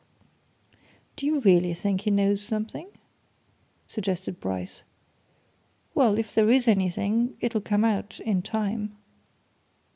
"You 1.19 1.41
really 1.41 1.75
think 1.75 2.01
he 2.01 2.09
knows 2.09 2.41
something?" 2.41 2.89
suggested 3.85 4.39
Bryce. 4.39 4.81
"Well 5.93 6.17
if 6.17 6.33
there 6.33 6.49
is 6.49 6.67
anything, 6.67 7.37
it'll 7.39 7.61
come 7.61 7.85
out 7.85 8.19
in 8.21 8.41
time." 8.41 8.97